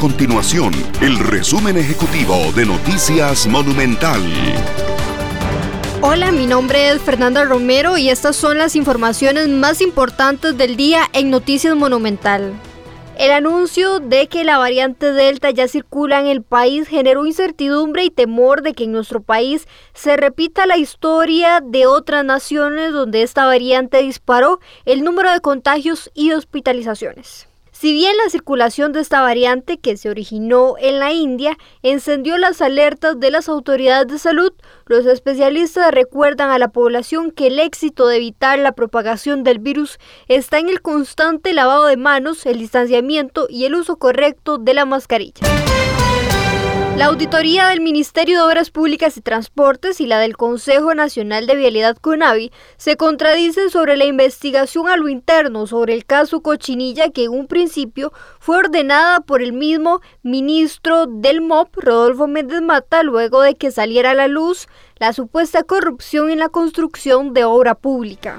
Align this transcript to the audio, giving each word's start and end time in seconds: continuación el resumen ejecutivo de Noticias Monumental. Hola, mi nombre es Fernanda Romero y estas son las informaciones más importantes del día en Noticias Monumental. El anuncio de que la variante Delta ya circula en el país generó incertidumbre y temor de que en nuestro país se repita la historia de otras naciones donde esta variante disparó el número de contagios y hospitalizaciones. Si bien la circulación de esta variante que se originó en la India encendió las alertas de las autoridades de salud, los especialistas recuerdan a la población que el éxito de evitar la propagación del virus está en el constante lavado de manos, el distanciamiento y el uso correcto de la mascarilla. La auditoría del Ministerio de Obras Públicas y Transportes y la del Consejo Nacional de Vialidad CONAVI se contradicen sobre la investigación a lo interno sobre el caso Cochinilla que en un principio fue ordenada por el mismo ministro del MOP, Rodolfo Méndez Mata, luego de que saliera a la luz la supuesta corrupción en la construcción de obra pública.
continuación 0.00 0.72
el 1.02 1.18
resumen 1.18 1.76
ejecutivo 1.76 2.34
de 2.56 2.64
Noticias 2.64 3.46
Monumental. 3.46 4.22
Hola, 6.00 6.32
mi 6.32 6.46
nombre 6.46 6.88
es 6.88 7.02
Fernanda 7.02 7.44
Romero 7.44 7.98
y 7.98 8.08
estas 8.08 8.34
son 8.34 8.56
las 8.56 8.76
informaciones 8.76 9.48
más 9.50 9.82
importantes 9.82 10.56
del 10.56 10.76
día 10.76 11.02
en 11.12 11.28
Noticias 11.28 11.76
Monumental. 11.76 12.54
El 13.18 13.30
anuncio 13.30 14.00
de 14.00 14.26
que 14.28 14.42
la 14.42 14.56
variante 14.56 15.12
Delta 15.12 15.50
ya 15.50 15.68
circula 15.68 16.18
en 16.18 16.28
el 16.28 16.42
país 16.42 16.88
generó 16.88 17.26
incertidumbre 17.26 18.02
y 18.04 18.10
temor 18.10 18.62
de 18.62 18.72
que 18.72 18.84
en 18.84 18.92
nuestro 18.92 19.20
país 19.20 19.68
se 19.92 20.16
repita 20.16 20.64
la 20.64 20.78
historia 20.78 21.60
de 21.62 21.84
otras 21.84 22.24
naciones 22.24 22.92
donde 22.92 23.20
esta 23.20 23.44
variante 23.44 24.00
disparó 24.00 24.60
el 24.86 25.04
número 25.04 25.30
de 25.30 25.40
contagios 25.40 26.10
y 26.14 26.32
hospitalizaciones. 26.32 27.49
Si 27.80 27.94
bien 27.94 28.14
la 28.22 28.28
circulación 28.28 28.92
de 28.92 29.00
esta 29.00 29.22
variante 29.22 29.78
que 29.78 29.96
se 29.96 30.10
originó 30.10 30.74
en 30.78 30.98
la 30.98 31.14
India 31.14 31.56
encendió 31.82 32.36
las 32.36 32.60
alertas 32.60 33.18
de 33.18 33.30
las 33.30 33.48
autoridades 33.48 34.06
de 34.06 34.18
salud, 34.18 34.52
los 34.84 35.06
especialistas 35.06 35.90
recuerdan 35.90 36.50
a 36.50 36.58
la 36.58 36.68
población 36.68 37.30
que 37.30 37.46
el 37.46 37.58
éxito 37.58 38.06
de 38.06 38.16
evitar 38.16 38.58
la 38.58 38.72
propagación 38.72 39.44
del 39.44 39.60
virus 39.60 39.98
está 40.28 40.58
en 40.58 40.68
el 40.68 40.82
constante 40.82 41.54
lavado 41.54 41.86
de 41.86 41.96
manos, 41.96 42.44
el 42.44 42.58
distanciamiento 42.58 43.46
y 43.48 43.64
el 43.64 43.74
uso 43.74 43.96
correcto 43.96 44.58
de 44.58 44.74
la 44.74 44.84
mascarilla. 44.84 45.40
La 47.00 47.06
auditoría 47.06 47.68
del 47.68 47.80
Ministerio 47.80 48.36
de 48.36 48.44
Obras 48.44 48.70
Públicas 48.70 49.16
y 49.16 49.22
Transportes 49.22 50.02
y 50.02 50.06
la 50.06 50.18
del 50.18 50.36
Consejo 50.36 50.94
Nacional 50.94 51.46
de 51.46 51.56
Vialidad 51.56 51.96
CONAVI 51.96 52.52
se 52.76 52.98
contradicen 52.98 53.70
sobre 53.70 53.96
la 53.96 54.04
investigación 54.04 54.86
a 54.86 54.98
lo 54.98 55.08
interno 55.08 55.66
sobre 55.66 55.94
el 55.94 56.04
caso 56.04 56.42
Cochinilla 56.42 57.08
que 57.08 57.24
en 57.24 57.30
un 57.30 57.46
principio 57.46 58.12
fue 58.38 58.58
ordenada 58.58 59.20
por 59.20 59.40
el 59.40 59.54
mismo 59.54 60.02
ministro 60.22 61.06
del 61.06 61.40
MOP, 61.40 61.74
Rodolfo 61.78 62.26
Méndez 62.26 62.60
Mata, 62.60 63.02
luego 63.02 63.40
de 63.40 63.54
que 63.54 63.70
saliera 63.70 64.10
a 64.10 64.14
la 64.14 64.28
luz 64.28 64.68
la 64.96 65.14
supuesta 65.14 65.62
corrupción 65.62 66.28
en 66.28 66.38
la 66.38 66.50
construcción 66.50 67.32
de 67.32 67.44
obra 67.44 67.76
pública. 67.76 68.38